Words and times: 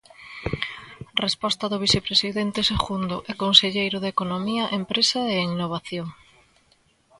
Reposta 1.23 1.65
do 1.71 1.81
vicepresidente 1.85 2.67
segundo 2.71 3.15
e 3.31 3.33
conselleiro 3.43 3.97
de 4.01 4.11
Economía, 4.15 4.65
Empresa 4.79 5.21
e 5.33 5.47
Innovación. 5.51 6.07